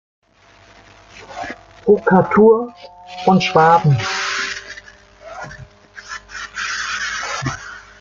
[1.83, 2.73] Prokurator
[3.23, 3.95] von Schwaben.